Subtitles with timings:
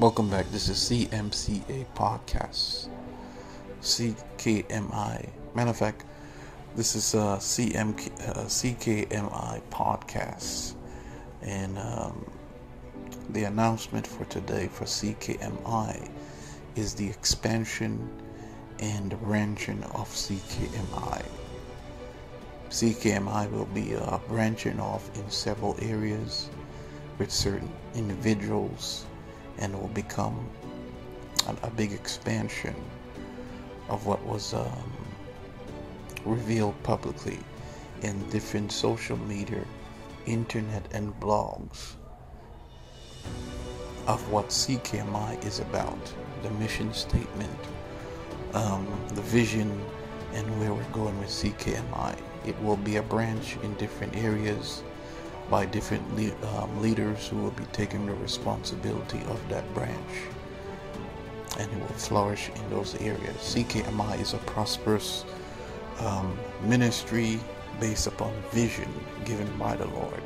[0.00, 0.50] Welcome back.
[0.50, 2.88] This is CMCA Podcast.
[3.82, 5.28] CKMI.
[5.54, 6.06] Matter of fact,
[6.74, 7.90] this is uh, CM,
[8.26, 10.74] uh, CKMI Podcast.
[11.42, 12.24] And um,
[13.28, 16.08] the announcement for today for CKMI
[16.76, 18.08] is the expansion
[18.78, 21.22] and branching of CKMI.
[22.70, 26.48] CKMI will be uh, branching off in several areas
[27.18, 29.04] with certain individuals
[29.58, 30.48] and will become
[31.46, 32.74] a, a big expansion
[33.88, 34.92] of what was um,
[36.24, 37.38] revealed publicly
[38.02, 39.64] in different social media,
[40.26, 41.94] internet, and blogs
[44.06, 47.58] of what CKMI is about, the mission statement,
[48.54, 49.70] um, the vision,
[50.32, 52.16] and where we're going with CKMI.
[52.46, 54.82] It will be a branch in different areas
[55.50, 60.12] by different le- um, leaders who will be taking the responsibility of that branch.
[61.58, 63.36] And it will flourish in those areas.
[63.36, 65.24] CKMI is a prosperous
[65.98, 67.40] um, ministry
[67.80, 68.88] based upon vision
[69.24, 70.22] given by the Lord.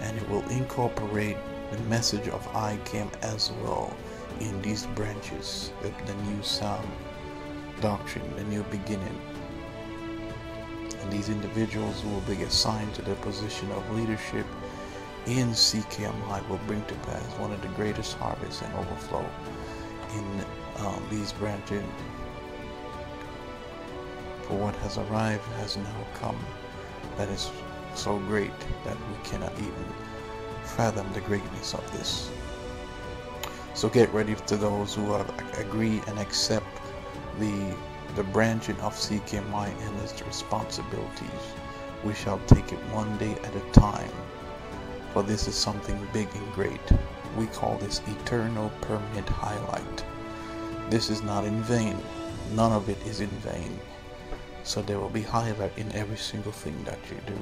[0.00, 1.36] And it will incorporate
[1.70, 3.96] the message of I came as well
[4.40, 6.88] in these branches, the, the new sound
[7.80, 9.20] doctrine, the new beginning
[11.00, 14.46] and these individuals who will be assigned to the position of leadership
[15.26, 19.24] in CKMI will bring to pass one of the greatest harvests and overflow
[20.14, 20.44] in
[20.84, 21.84] um, these branches.
[24.42, 26.38] For what has arrived has now come
[27.16, 27.50] that is
[27.94, 29.84] so great that we cannot even
[30.64, 32.30] fathom the greatness of this.
[33.74, 36.66] So get ready to those who have agree and accept
[37.38, 37.74] the
[38.16, 41.44] the branching of CKMI and its responsibilities.
[42.04, 44.10] We shall take it one day at a time,
[45.12, 46.80] for this is something big and great.
[47.36, 50.04] We call this eternal permanent highlight.
[50.88, 51.96] This is not in vain.
[52.54, 53.78] None of it is in vain.
[54.64, 57.38] So there will be highlight in every single thing that you do.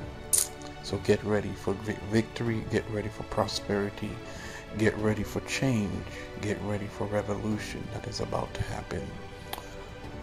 [0.83, 1.75] So get ready for
[2.11, 4.11] victory, get ready for prosperity,
[4.77, 6.05] get ready for change,
[6.41, 9.07] get ready for revolution that is about to happen.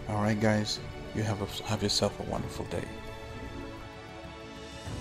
[0.08, 0.78] All right, guys,
[1.16, 2.84] you have a, have yourself a wonderful day.